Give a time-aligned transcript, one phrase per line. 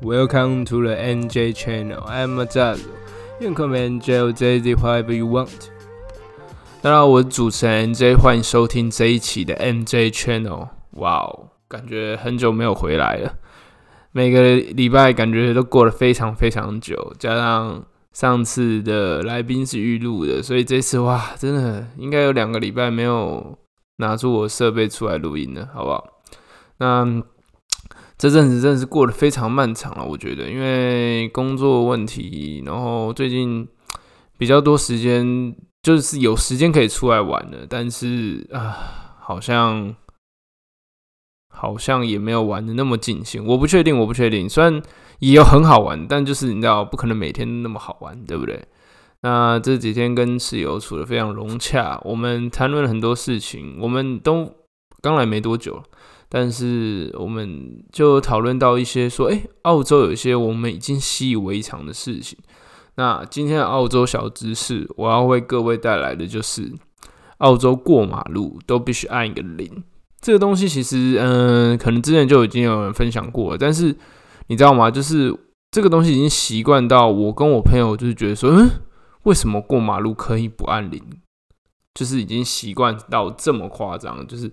[0.00, 2.04] Welcome to the NJ channel.
[2.06, 2.86] I'm Azaz.
[3.40, 5.70] You can call me NJ or JZ whatever you want.
[6.80, 10.68] 大家好，我是主持人 NJ，欢迎收听这一期的 NJ channel。
[10.92, 13.34] 哇哦，感觉很久没有回来了。
[14.12, 23.58] 每个礼拜感觉都过了非常非常久，加上上次的来宾是预录的，所以这次哇，真的应该有两个礼拜没有
[23.96, 26.04] 拿出我设备出来录音了，好不好？
[26.78, 27.20] 那
[28.18, 33.66] 这阵子真的是过得非常漫长了，我觉得，因为工作问题，然后最近
[34.36, 39.94] 比较多时间，就是有时间可以出来玩了，但是啊，好像。
[41.50, 44.48] 好像也没有玩的那么尽兴，我不确定，我不确定。
[44.48, 44.80] 虽然
[45.18, 48.64] 也有很好玩，但就是你知道，不可能每天那么好玩，对不对？
[49.22, 53.76] 那这几天跟室友处的非常融洽，我们谈论了很多事情。
[53.80, 54.48] 我们都
[55.02, 55.82] 刚来没多久，
[56.28, 62.38] 但是我们就讨论到一些说，哎，澳洲有一些我们已经习以为常的事情。
[62.96, 66.72] 那今天的澳洲小知识，我要为各位带来的就是，
[67.38, 69.84] 澳洲过马路都必须按一个铃。
[70.20, 73.96] 这个东西其实，嗯，可能之前就已经有人分享过了，但是
[74.48, 74.90] 你知道吗？
[74.90, 75.32] 就是
[75.70, 78.68] 这个东西已经习惯到我跟我朋友就是觉得说，嗯，
[79.22, 81.00] 为什么过马路可以不按铃？
[81.94, 84.52] 就是已经习惯到这么夸张，就是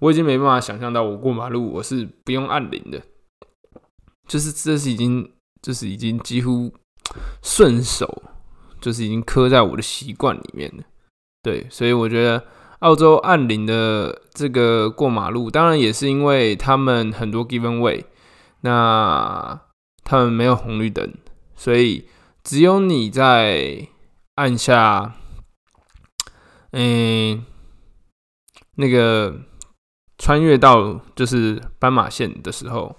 [0.00, 3.02] 我已经没办法想象到我过马路我是不用按铃的，
[4.26, 5.32] 就是这是已经
[5.62, 6.72] 就是已经几乎
[7.42, 8.22] 顺手，
[8.80, 10.84] 就是已经刻在我的习惯里面了。
[11.42, 12.44] 对，所以我觉得。
[12.80, 18.04] 澳洲按铃的这个过马路，当然也是因为他们很多 given way，
[18.60, 19.60] 那
[20.04, 21.12] 他们没有红绿灯，
[21.56, 22.06] 所以
[22.44, 23.88] 只有你在
[24.36, 25.16] 按下，
[26.70, 27.44] 嗯，
[28.76, 29.40] 那个
[30.28, 32.94] 穿越到就是斑马线的时候，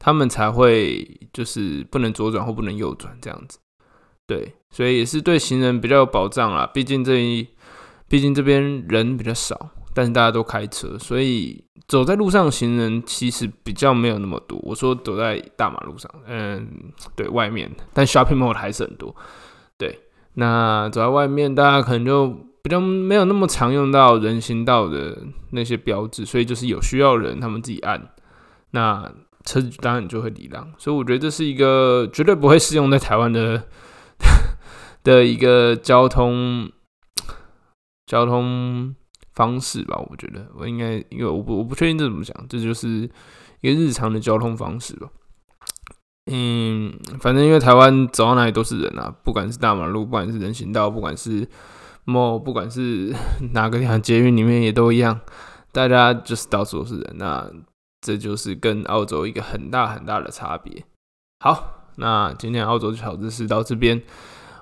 [0.00, 3.60] 他们才会就是不能左转或不能右转这样子。
[4.26, 6.66] 对，所以也是对行人比较有保障啦。
[6.74, 7.46] 毕竟这一。
[8.08, 14.56] 毕竟这边人比较少，但是大家都开车，所以走在路上行人其实比较没有那么多。
[14.62, 16.68] 我说走在大马路上，嗯，
[17.16, 19.12] 对外面，但 shopping mall 还是很多。
[19.76, 19.98] 对，
[20.36, 22.28] 那走在外面，大家可能就
[22.62, 25.18] 比较没有那么常用到人行道的
[25.50, 28.10] 那些标志，所以就是有需要人他们自己按，
[28.70, 29.12] 那
[29.44, 30.72] 车子当然就会礼让。
[30.78, 33.64] 所以我觉得这是一个绝对不会适用在台湾的
[35.04, 36.70] 的一个交通。
[38.06, 38.94] 交通
[39.32, 43.10] 方式吧，我觉得我应该，因为我不我不确定这怎么讲，这就是
[43.62, 45.08] 一个日常的交通方式吧。
[46.26, 51.48] 嗯，反正因为台湾走到哪里都是人啊，不管是大马路，不管是人行道，不管是
[52.04, 53.14] 某不管是
[53.52, 55.20] 哪个地方捷运里面也都一样，
[55.72, 57.48] 大家就是到处都是人，那
[58.00, 60.84] 这就是跟澳洲一个很大很大的差别。
[61.40, 64.02] 好，那今天澳洲小知识到这边。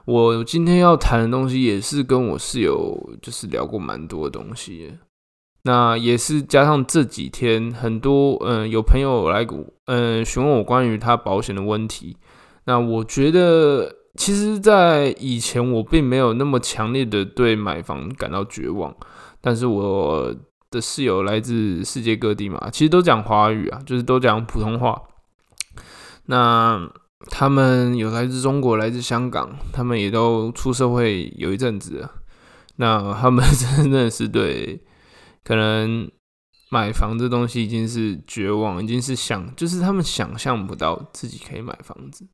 [0.07, 4.99] 我今天要谈的东西也是跟我室友就是聊过蛮多东西，
[5.65, 9.47] 那也是加上这几天很多嗯有朋友来
[9.87, 12.17] 嗯询问我关于他保险的问题，
[12.65, 18.95] 那我觉得其实，在以前我并没有那么强烈的对买房感到绝望，
[19.41, 20.35] 但是我
[20.71, 25.03] 的室友来自世界各地嘛，其实都讲华语啊，就是都讲普通话，
[26.27, 26.91] 那。
[27.31, 32.11] 他们有来自中国、来自香港，他们也都出社会有一阵子了。
[32.77, 33.43] 那他们
[33.79, 34.79] 真的是对
[35.45, 36.11] 可能
[36.71, 42.27] 买房这东西已经是绝望，已经是想，就是他们想象不到自己可以买房子，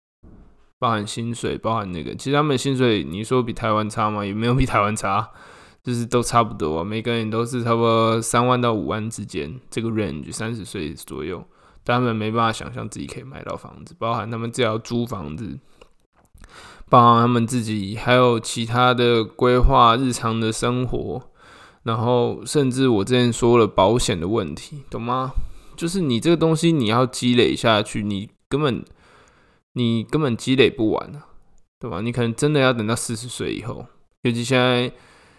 [0.79, 2.15] 包含薪水，包含那个。
[2.15, 4.25] 其实他们薪水，你说比台湾差吗？
[4.25, 5.31] 也没有比台湾差，
[5.83, 6.83] 就是都差不多。
[6.85, 11.45] 每个人都是差不多三万到五万之间这个 range，三十岁左右。
[11.83, 15.59] 他们没办法想象自己可以买到房子，包含他们只要租房子，
[16.89, 21.30] 包含他们自己还有其他的规划、日常的生活，
[21.83, 25.33] 然后甚至我之前说了保险的问题，懂吗？
[25.77, 28.85] 就是你这个东西你要积累下去，你根本
[29.73, 31.29] 你根本积累不完啊，
[31.79, 32.01] 对吧？
[32.03, 33.87] 你可能真的要等到四十岁以后，
[34.23, 34.93] 尤其现在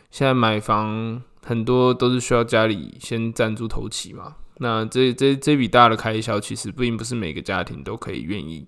[0.09, 4.37] 现在买房很多都是需要家里先赞助头期嘛。
[4.57, 8.65] 那这这这笔大的开销，其实并不是每个家庭都可以愿意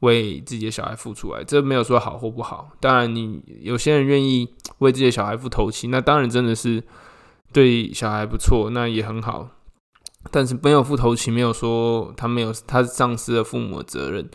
[0.00, 1.42] 为自己的小孩付出来。
[1.44, 2.70] 这没有说好或不好。
[2.80, 4.48] 当然，你有些人愿意
[4.78, 6.82] 为自己的小孩付头期，那当然真的是
[7.52, 9.50] 对小孩不错，那也很好。
[10.30, 14.28] 但是没有付头期，没有说他没有他丧失了父母的责任，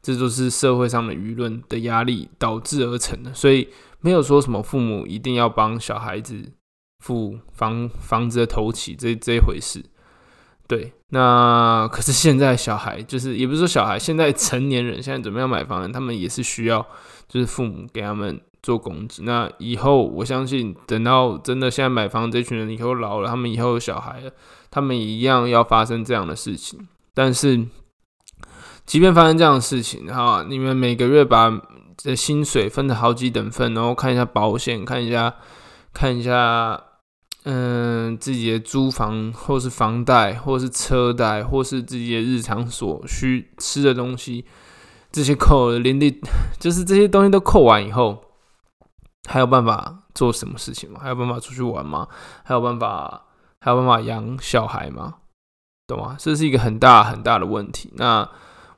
[0.00, 3.34] 这就是社会上的舆论的压力导致而成的。
[3.34, 3.68] 所以
[4.00, 6.52] 没有说什么父母一定要帮小孩子
[7.00, 9.84] 付房房子的头期这这一回事。
[10.68, 16.86] 对，那可是现在小孩就是也不是说小孩，现在成年人现在准备要买房，他们也是需要
[17.28, 19.22] 就是父母给他们做供给。
[19.24, 24.30] 那以后我相信，等到真的现在买房这群人以后老了，他们以后有小孩了，
[24.70, 26.88] 他们一样要发生这样的事情。
[27.12, 27.66] 但是，
[28.86, 31.52] 即便发生这样的事情，哈，你们每个月把
[31.98, 35.34] 这薪水分成好几等份，然后看一下保险，看一下，
[35.92, 36.82] 看一下。
[37.44, 44.44] 嗯，自己的租房，或是房贷，或是车贷，或是自己的日常所需吃的东西，
[45.10, 46.20] 这些扣连累，
[46.60, 48.22] 就是这些东西都扣完以后，
[49.28, 51.00] 还有办法做什么事情吗？
[51.02, 52.06] 还有办法出去玩吗？
[52.44, 53.24] 还有办法，
[53.60, 55.14] 还有办法养小孩吗？
[55.88, 56.16] 懂吗？
[56.16, 57.92] 这是一个很大很大的问题。
[57.96, 58.28] 那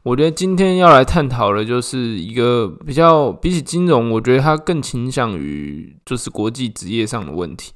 [0.05, 7.75] 我觉得今天要来探讨的，就是一个比较比起金融，我觉得它更倾向于就是国际职业上的问题。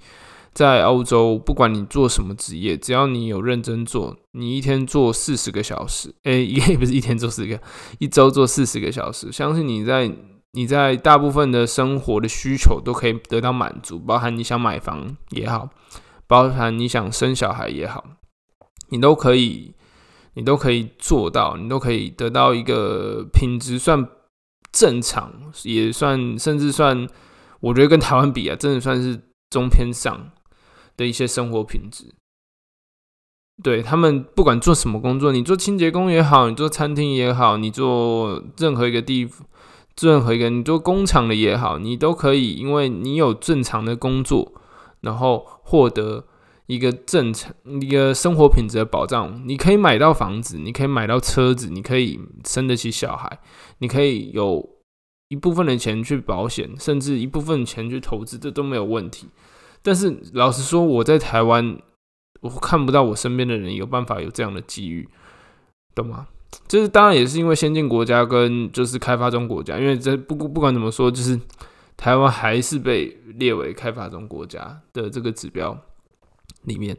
[0.59, 7.61] 在欧洲，不管你做什么职业，只要你有认真做，你一天做四十个小时，诶，也不是一天做四个，
[8.01, 10.13] 一周做四十个小时，相信你在
[10.55, 15.69] 你在大部分的生活的需求都可以得到满足，包含你想买房也好，
[16.27, 18.05] 包含你想生小孩也好，
[18.89, 19.73] 你都可以，
[20.35, 24.05] 你都可以做到，你都可以得到一个品质算
[24.73, 25.33] 正常，
[25.63, 27.09] 也算甚至算，
[27.61, 29.21] 我觉得跟台湾比啊，真的算是
[29.51, 30.33] 中偏上。
[30.99, 32.13] 的一些生活品质，
[33.63, 39.29] 对他们不管做什么工作，你做清洁工也好，你做餐厅也好，你做任何一个地，
[40.03, 44.53] 任何一个你做工厂的也好，你都可以，因为你有正常的工作，
[45.03, 46.27] 然后获得
[46.67, 49.41] 一个正常一个生活品质的保障。
[49.47, 53.39] 你可以买到房子，你可以买到车子，你可以生得起小孩，
[53.79, 54.69] 你可以有
[55.29, 59.29] 一部分的钱去保险，甚至一部分钱去投资，这都没有问题。
[59.89, 61.79] 但是老实说，我在台湾，
[62.43, 65.09] 我看不到我身边的人有办法有这样的机遇，
[65.95, 66.27] 懂吗？
[66.67, 71.41] 就是当然也是因为先进国家跟就是开发中国家，因为这不不管怎么说，就是
[71.97, 75.75] 台湾还是被列为开发中国家的这个指标
[76.65, 76.95] 里面。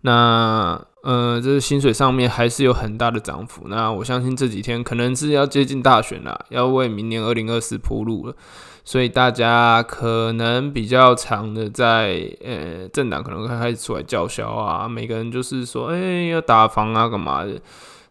[0.00, 3.68] 那呃，这是薪水上面还是有很大的涨幅。
[3.68, 8.34] 那我相信这几天可能是要接近大选了，要为明年二零二四铺路了。
[8.84, 17.60] 所以大家可能比较长的在呃政党可能会开始出来叫嚣啊，每个人就是说，哎，要打房啊，干嘛的？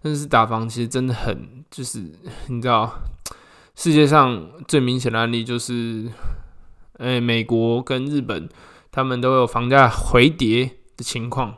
[0.01, 1.99] 但是打房其实真的很，就是
[2.47, 2.89] 你知道，
[3.75, 6.09] 世界上最明显的案例就是，
[6.97, 8.47] 哎，美国跟日本
[8.91, 11.57] 他们都有房价回跌的情况。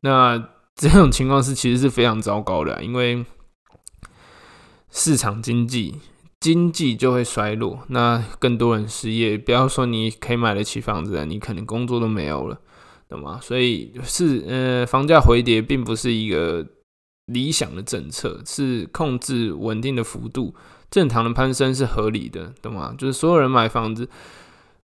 [0.00, 0.42] 那
[0.74, 3.26] 这种情况是其实是非常糟糕的，因为
[4.90, 6.00] 市场经济。
[6.44, 9.38] 经济就会衰落，那更多人失业。
[9.38, 12.60] 不要说你可以买得起房子，你可能工作都没有了，
[13.08, 13.40] 懂吗？
[13.40, 16.66] 所以是呃，房价回跌并不是一个
[17.24, 20.54] 理想的政策，是控制稳定的幅度，
[20.90, 22.94] 正常的攀升是合理的，懂吗？
[22.98, 24.06] 就是所有人买房子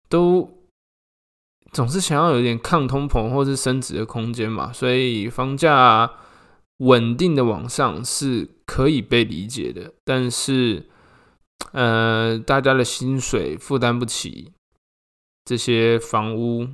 [0.08, 0.48] 都
[1.72, 6.08] 总是想要有点抗通膨或是升值的空间嘛，所以房价
[6.76, 10.86] 稳定的往上是可以被理解的，但是。
[11.72, 14.52] 呃，大家的薪水负担不起
[15.44, 16.66] 这些房屋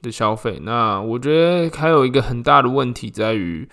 [0.00, 3.68] 的消费，那我觉得还有一个很大的问题在于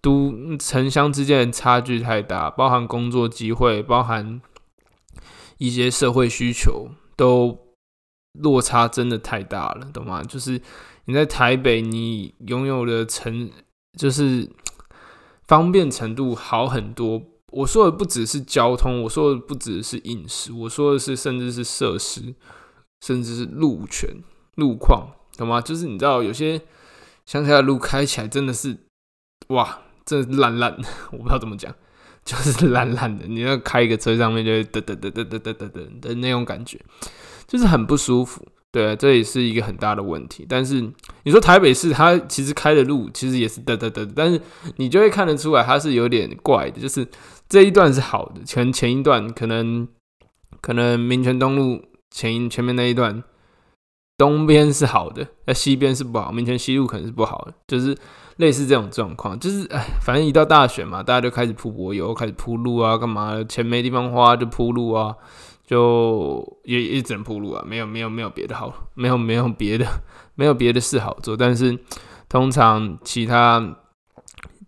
[0.00, 4.40] 都城乡之间的差距太大，包含工作机会，包含
[5.58, 7.58] 一些社会需求，都
[8.32, 10.22] 落差真的太大了，懂吗？
[10.22, 10.60] 就是
[11.04, 13.50] 你在台北，你拥有的城
[13.98, 14.50] 就是
[15.46, 17.22] 方便程度好很多。
[17.52, 22.34] 我说的不只是交通，我说的不只是饮食，我说的是甚至是设施，
[23.00, 24.08] 甚至是路权、
[24.56, 25.60] 路况，懂吗？
[25.60, 26.60] 就是你知道有些
[27.26, 28.76] 乡下的路开起来真的是，
[29.48, 31.74] 哇，这烂烂的，我不知道怎么讲，
[32.24, 33.26] 就是 烂烂的。
[33.26, 36.80] 你要开一个车上面就嘚嘚嘚嘚嘚嘚嘚嘚的那种感觉，
[37.46, 38.46] 就是很不舒服。
[38.72, 40.44] 对，这也是一个很大的问题。
[40.48, 40.80] 但是
[41.22, 44.40] 你说台北市，它其实开的路其实也是得得得，但是
[44.78, 47.06] 你就会看得出来，它是有点怪的，就是。
[47.48, 49.86] 这一段是好的，前前一段可能
[50.62, 53.22] 可能民权东路前前面那一段
[54.16, 57.94] 东边是好的，那西边是不好，民权西路可能是不好的，就是
[58.36, 63.44] 类似这种状况，就是哎，反正一到大选嘛，大家就开始铺柏油，开始铺路啊，干嘛？
[63.46, 65.14] 钱没地方花就铺路啊，
[65.66, 69.86] 就也也只能铺路啊，没有没有没有别的好，没有没有别的
[70.34, 71.78] 没有别的事好做，但是
[72.28, 73.78] 通常其他。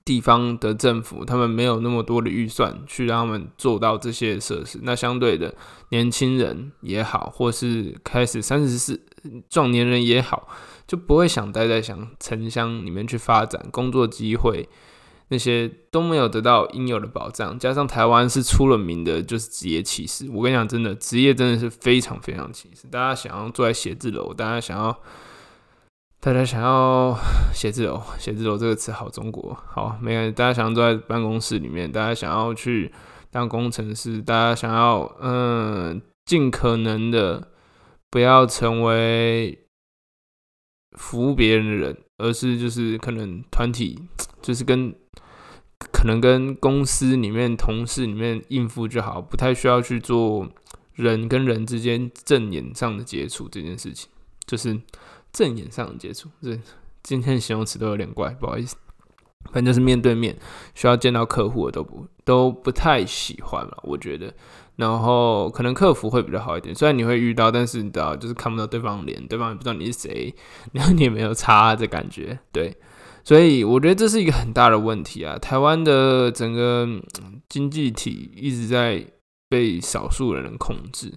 [0.07, 4.79] 地方的政府，他们没有那么多的预算去让他们做到这些设施。
[4.83, 5.55] 那相对的，
[5.89, 9.01] 年轻人也好，或是开始三十四
[9.49, 10.47] 壮年人也好，
[10.87, 14.69] 就不会想待在想城乡里面去发展工作机会，
[15.29, 20.29] 那些都没有得到应有的保障，加上台湾是出了名的，就是职业歧视。
[20.31, 22.87] 我跟你讲，真的职业真的是非常非常歧视。
[22.89, 25.01] 大家想要坐在写字楼，大家想要，
[26.21, 27.17] 大家想要
[27.55, 30.31] 写字楼，写字楼这个词好中国好，没有。
[30.31, 32.93] 大家想要坐在办公室里面，大家想要去
[33.31, 37.49] 当工程师，大家想要嗯，尽可能的
[38.11, 39.67] 不要成为
[40.99, 43.99] 服务别人的人，而是就是可能团体，
[44.43, 44.95] 就是跟。
[46.07, 50.49] 能跟公司里面同事里面应付就好，不太需要去做
[50.95, 54.09] 人跟人之间正眼上的接触这件事情，
[54.47, 54.81] 就是
[55.33, 56.29] 正眼上的接触。
[56.43, 56.59] 这
[57.03, 58.77] 今天的形容词都有点怪，不好意思。
[59.53, 60.35] 反正就是面对面
[60.75, 64.33] 需要见到客户的都不都不太喜欢了，我觉得。
[64.77, 70.35] 然后可能客服会比较好一点，虽然你会遇到，但是你知道就是看不到对方脸，对方也不知道你是谁，
[70.73, 72.75] 然后你也没有差的感觉，对。
[73.25, 75.39] 所以我觉得这是一个很大的问题啊！
[75.39, 76.87] 台湾的整个
[77.49, 79.03] 经济体一直在
[79.49, 81.11] 被少数人控制，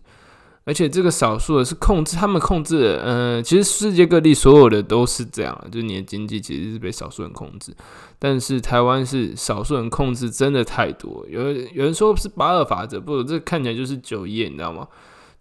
[0.64, 3.04] 而且这个少数的是控制他们控制的。
[3.04, 7.76] 嗯，其实世界各地所有的都是这样，就你的经济其实是被少数人控制。
[8.18, 11.26] 但是台湾是少数人控制，真的太多。
[11.30, 14.88] 有有人说是八二法则，不，这看起来就是九一，你知道吗？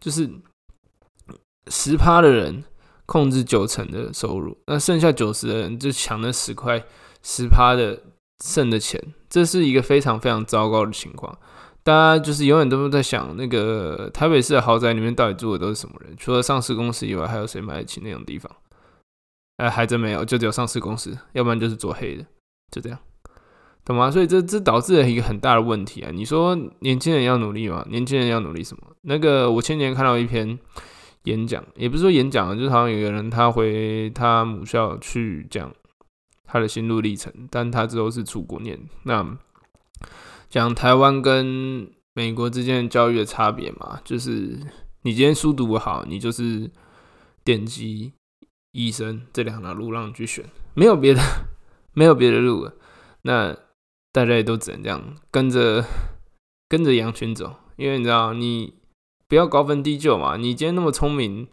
[0.01, 0.29] 就是
[1.69, 2.65] 十趴的人。
[3.07, 6.85] 控制九成的收入，那剩下九十的人就抢那十块
[7.23, 8.03] 十趴的
[8.45, 11.39] 剩的钱，这是一个非常非常糟糕的情况。
[11.85, 16.17] 大家就是永远都在想，那个台北市的豪宅里面到底住的都是什么人？
[16.17, 18.51] 除了上市公司以外，还有谁买得起那种地方？
[19.59, 22.27] 哎，还真没有，就只有上市公司，要不然就是做黑的，
[22.73, 22.99] 就这样，
[23.85, 24.11] 懂吗？
[24.11, 26.11] 所以这这导致了一个很大的问题啊！
[26.13, 27.87] 你说年轻人要努力吗？
[27.89, 28.83] 年轻人要努力什么？
[29.03, 30.59] 那个我前年看到一篇。
[31.27, 35.73] 演讲也不是说演讲，就是好像有个人他回他母校去讲
[36.45, 38.79] 他的心路历程，但他之后是出国念。
[39.03, 39.37] 那
[40.49, 44.57] 讲台湾跟美国之间的教育的差别嘛，就是
[45.03, 46.71] 你今天书读不好，你就是
[47.43, 48.13] 电机、
[48.71, 51.21] 医生这两条路让你去选，没有别的，
[51.93, 52.75] 没有别的路了。
[53.23, 53.57] 那
[54.13, 55.85] 大家也都只能这样跟着
[56.69, 58.75] 跟着羊群走，因为你知道你。
[59.29, 60.37] 不要高分低就嘛！
[60.37, 61.49] 你今天那么聪明，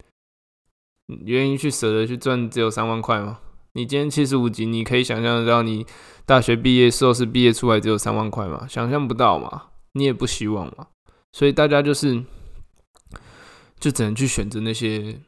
[1.26, 3.40] 愿意去舍得去赚只有三万块吗？
[3.74, 5.86] 你今天七十五级，你可以想象得到你
[6.26, 8.68] 大学毕业、硕士毕业出来只有三万块吗？
[8.70, 9.70] 想象不到嘛！
[9.94, 10.88] 你也不希望嘛！
[11.32, 12.24] 所以大家就是
[13.80, 15.20] 就只能去选择那些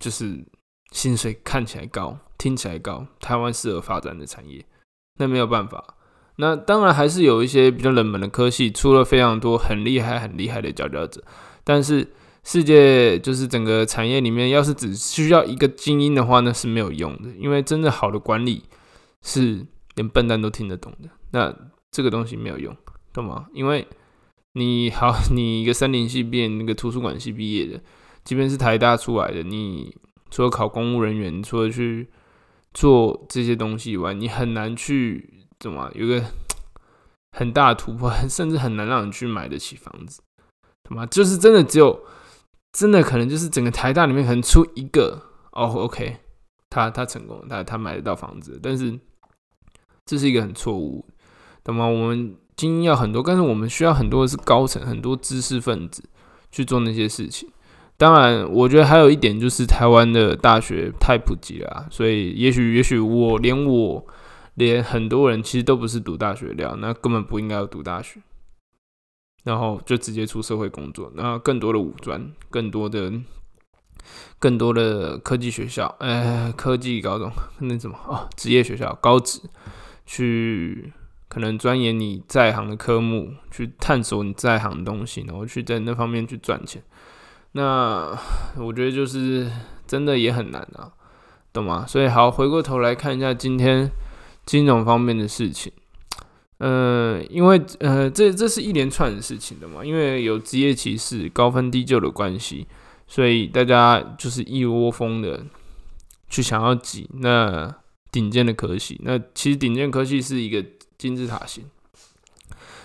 [0.00, 0.44] 就是
[0.90, 4.64] 薪水看起来高、听起来高、台湾适合发展的产业。
[5.20, 5.94] 那没有办法。
[6.36, 11.22] 那当然还是有一些比较冷门的科系，出了非常多很厉害、很厉害的佼佼者。
[11.68, 12.08] 但是
[12.44, 17.28] 世界就是整个产业里面，要是只需要一个精英的话，那是没有用的。
[17.38, 18.64] 因为真的好的管理
[19.20, 21.10] 是连笨蛋都听得懂的。
[21.32, 21.54] 那
[21.90, 22.74] 这个东西没有用，
[23.12, 23.48] 懂吗？
[23.52, 23.86] 因为
[24.54, 27.78] 你好，你一个森林系毕业，那个图书馆系毕业的，
[28.24, 29.94] 即便是台大出来的，你
[30.30, 32.08] 除了考公务人员，除了去
[32.72, 36.24] 做这些东西以外，你很难去怎么有个
[37.32, 40.22] 很大的突破，甚至很难让你去买得起房子。
[40.94, 42.00] 嘛，就是真的只有，
[42.72, 46.16] 真的可能就是整个台大里面可能出一个哦，OK，
[46.70, 48.98] 他他成功，他他买得到房子，但是
[50.04, 51.04] 这是一个很错误，
[51.62, 51.86] 懂吗？
[51.86, 56.02] 我们精英要很多，但是我们需要很多的是高层，很多知识分子
[56.50, 57.48] 去做那些事情。
[57.96, 64.06] 当然，我觉得还有一点就是台湾的大学太普及了，所以也许也许我连我
[64.54, 68.20] 连很多人其实都不是读大学料，那根本不应该要读大学。
[69.48, 73.10] 然后就直接出社会工作，那更多的武专，更多的、
[74.38, 79.40] 更多的科技学校，呃，科技高中那什么哦，职业学校高职，
[80.04, 80.92] 去
[81.28, 86.82] 可能钻研你在行的科目，去探索你在行的东西，然后去在那方面去赚钱。
[87.52, 88.14] 那
[88.58, 89.50] 我觉得就是
[89.86, 90.92] 真的也很难啊，
[91.54, 91.86] 懂吗？
[91.88, 93.90] 所以好，回过头来看一下今天
[94.44, 95.72] 金融方面的事情。
[96.58, 102.66] 呃，因为呃，这这是一连串的事情的嘛，因为有职业歧视、高分低就的关系，
[103.06, 105.46] 所以大家就是一窝蜂的
[106.28, 107.74] 去想要挤那
[108.10, 109.00] 顶尖的科系。
[109.04, 110.64] 那其实顶尖科系是一个
[110.96, 111.64] 金字塔型，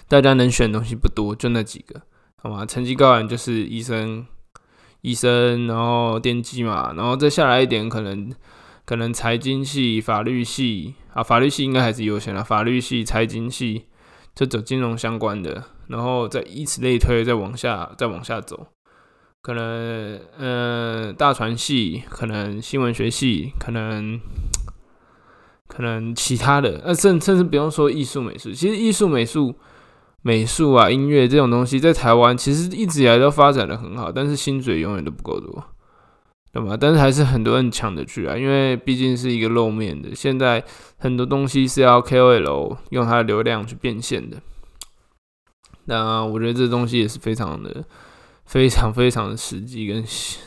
[0.07, 1.99] 大家能选的东西不多，就那几个，
[2.35, 2.65] 好吗？
[2.65, 4.23] 成绩高人就是医生、
[5.01, 8.31] 医生，然后电机嘛，然后再下来一点，可能
[8.85, 10.95] 可能财经系、法律系。
[11.13, 13.85] 啊，法律系应该还是优先的，法律系、财经系
[14.33, 18.65] 就走金融相关的，然后再以此类推，再往下，再往下走，
[19.43, 24.19] 可能，嗯，大传系，可能新闻学系，可能
[25.67, 29.53] 可能其他的，那甚甚至不用说艺术美术，其实艺术美术、
[30.23, 35.63] 美术啊、音乐这种东西，在台湾其实一直以来都发展的很好，但是薪水永远都不够多，
[36.53, 36.77] 对吧？
[36.79, 40.63] 但是还是很多人抢着去啊，因为毕竟是一个露面的，现在
[40.97, 44.39] 很多东西是要 KOL 用它的流量去变现的。
[45.85, 47.83] 那我觉得这东西也是非常的、
[48.45, 50.03] 非常非常的实际，跟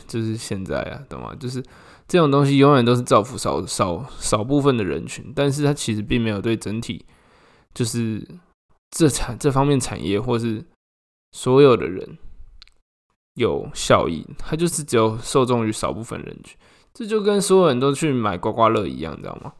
[0.07, 1.35] 就是现在啊，懂吗？
[1.37, 1.61] 就是
[2.07, 7.05] 这种东西永远都是造福少少少部分的人群，但是它其实并没有对整体，
[7.73, 8.25] 就是
[8.91, 10.63] 这产这方面产业或是
[11.33, 12.17] 所有的人
[13.37, 16.57] 有效益，它就是只有受众于少部分人群。
[16.93, 19.53] 这就跟所有人都去买刮刮乐一样，你知道吗？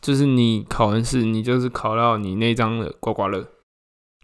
[0.00, 3.46] 就是你考完试，你就是考到你那张的刮刮乐，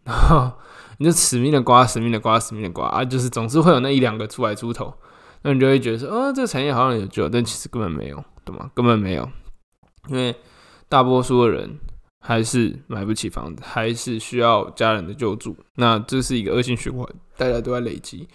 [0.05, 0.53] 然后。
[0.99, 3.05] 你就死命的刮，死命的刮，死命的刮啊！
[3.05, 4.95] 就是总是会有那一两个出来出头，
[5.41, 8.71] 那你就会觉得说，哦，这个产业好像有救，但其实根本没有，懂吗？
[8.73, 9.29] 根本没有，
[10.11, 10.33] 因为
[10.89, 11.81] 大多数的人
[12.21, 15.57] 还是买不起房子，还是需要家人的救助。
[15.75, 17.05] 那这是一个恶性循环，
[17.37, 18.29] 大家都在累积。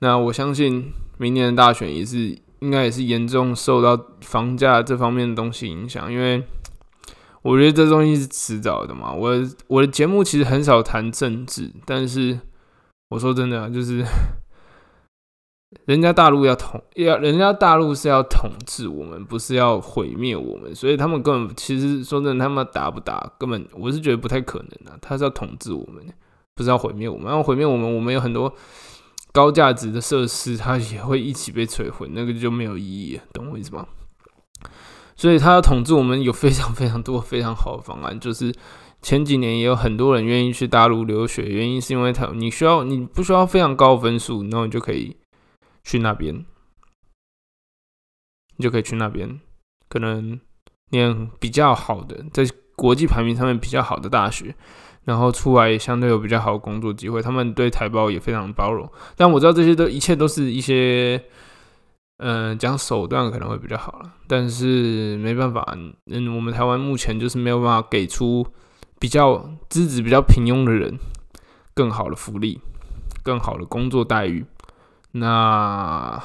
[0.00, 6.42] 那我相信明年的大选也是，应该也是严重受到房价这方面的东西影响，因为。
[7.44, 9.12] 我觉得这东西是迟早的嘛。
[9.12, 9.30] 我
[9.66, 12.40] 我的节目其实很少谈政治，但是
[13.10, 14.02] 我说真的，啊就是
[15.84, 24.98] 人家大陆要统，要人家大陆是要统治我们，不是要毁灭我们，所以他们根本其实说真的，他们打不打，根本我是觉得不太可能的。
[25.02, 26.02] 他是要统治我们，
[26.54, 27.30] 不是要毁灭我们。
[27.30, 28.50] 要毁灭我们，我们有很多
[29.34, 33.88] 高价值的设施，它也会一起被摧毁，那个就没有意义，懂我意思吗？
[35.16, 38.54] 所以他要统治我们有非常非常多非常好的方案，就是
[39.02, 45.16] 前几年也有很多人愿意去大陆留学，原因是因为他你需要你不需要非常高分数，然后你就可以
[45.82, 46.44] 去那边，
[48.56, 49.40] 你就可以去那边，
[49.88, 50.38] 可能
[50.90, 52.44] 念比较好的，在
[52.76, 54.54] 国际排名上面比较好的大学，
[55.04, 61.22] 然后出来相对有比较好的工作机会，他们对台胞也非常包容，但我知道这些都一切都是一些。
[62.18, 68.46] 嗯，讲手段可能会比较好了，但是没办法，嗯，我们台湾目前就是没有办法给出
[69.00, 70.96] 比较资质比较平庸的人
[71.74, 72.60] 更好的福利、
[73.24, 74.46] 更好的工作待遇。
[75.10, 76.22] 那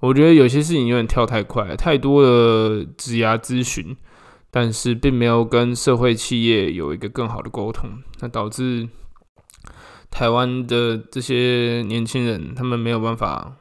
[0.00, 3.96] 我觉得有些事情有点跳太快，太多的职涯咨询，
[4.56, 7.90] 但是并没有跟社会企业有一个更好的沟通，
[8.20, 8.88] 那导致
[10.10, 13.56] 台湾的这些年轻人他们没有办法。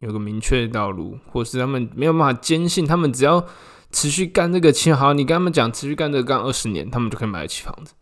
[0.00, 3.46] 有个明确的道路，或是他们没有办法坚信，他们只要
[3.90, 7.94] 持续干这个，钱好，你跟他们讲持续干这个干二十年，他们就可以买得起房子。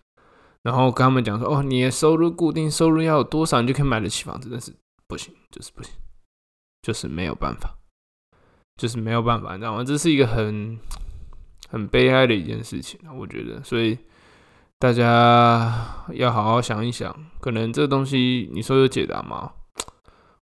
[0.65, 4.49] 然后跟他们讲说，哦，你的收入固定收入要有多少，你就可以买得起房子。
[4.51, 4.73] 但是
[5.07, 5.93] 不行，就是不行，
[6.83, 7.79] 就是没有办法，
[8.77, 9.85] 就是没有办法，你知道吗？
[9.85, 10.77] 这是一个很
[11.69, 13.63] 很悲哀的一件事情我觉得。
[13.63, 13.97] 所以
[14.79, 19.53] 大家要好好想一想，可能这东西你说有解答吗？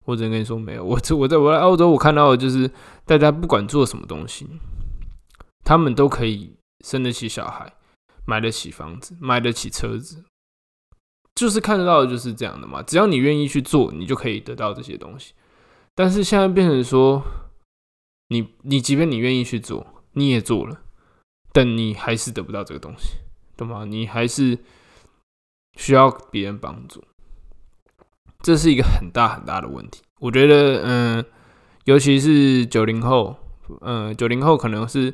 [0.05, 2.69] 我只能跟你说没有，我这我在我在澳洲，我看到的就是
[3.05, 4.47] 大家不管做什么东西，
[5.63, 7.73] 他们都可以生得起小孩，
[8.27, 10.23] 买得起房子，买得起车子，
[11.33, 12.83] 就是看得到的就是这样的嘛。
[12.83, 15.33] 只要你愿意去做，你就可以得到这些东西。
[15.95, 17.23] 但是现在变成说，
[18.27, 20.81] 你你即便你愿意去做，你也做了，
[21.55, 23.13] 但你还是得不到这个东西，
[23.55, 23.85] 懂吗？
[23.85, 24.59] 你还是
[25.77, 27.01] 需要别人帮助。
[28.41, 31.25] 这是一个很大很大的问题，我觉得，嗯，
[31.85, 33.37] 尤其是九零后，
[33.79, 35.13] 嗯，九零后可能是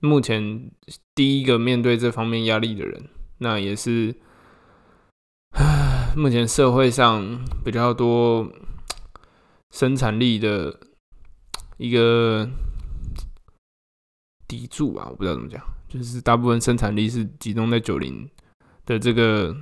[0.00, 0.70] 目前
[1.14, 4.16] 第一个面对这方面压力的人，那也是，
[5.50, 8.50] 唉，目前社会上比较多
[9.70, 10.80] 生产力的
[11.76, 12.48] 一个
[14.48, 18.30] 抵柱吧，我不知道怎么讲，就是大部分生产力是集中在九零
[18.86, 19.54] 的这个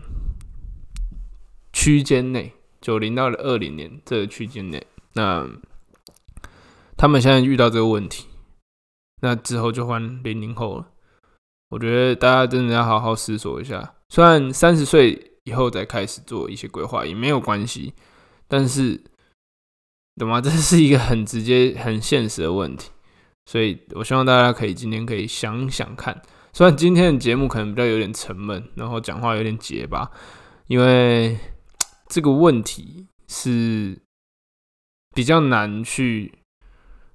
[1.73, 2.53] 区间内。
[2.81, 5.47] 九零到了二零年这个区间内，那
[6.97, 8.27] 他们现在遇到这个问题，
[9.21, 10.89] 那之后就换零零后了。
[11.69, 13.97] 我觉得大家真的要好好思索一下。
[14.09, 17.93] 虽然三十岁以后再开始做一些规划也没有关系，
[18.49, 18.99] 但是
[20.17, 20.41] 懂吗？
[20.41, 22.91] 这是一个很直接、很现实的问题。
[23.51, 26.23] 所以我希望大家可以今天可以想想看。
[26.53, 30.11] 虽然今天的节目可能比较有点沉闷，然后讲话有点结巴，
[30.69, 31.39] 因为。
[32.13, 33.97] 这个问题是
[35.15, 36.41] 比较难去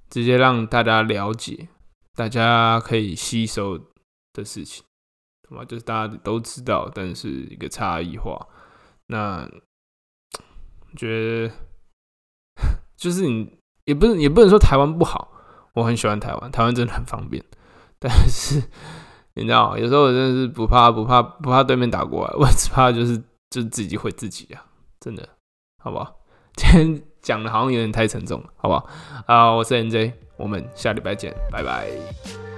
[0.08, 1.68] 直接让大家了解、
[2.14, 3.78] 大家可以吸收
[4.32, 4.82] 的事情，
[5.46, 5.66] 懂吗？
[5.66, 8.48] 就是大家都知道，但是一个差异化。
[9.08, 9.46] 那
[10.96, 11.08] 觉
[11.46, 11.54] 得
[12.96, 15.30] 就是你也不是也不能说台湾不好，
[15.76, 17.44] 我很喜欢台湾，台湾真的很方便。
[18.00, 18.62] 但是
[19.34, 23.16] 你知道，有时候我真的是不怕不怕不怕对面打过来，我只怕就是
[23.50, 24.64] 就自己会自己啊，
[24.98, 25.28] 真的，
[25.82, 26.16] 好不好？
[26.56, 28.88] 今天讲的好像有点太沉重了，好不好？
[29.26, 32.55] 啊，我是 NJ，我们下礼拜见，拜拜。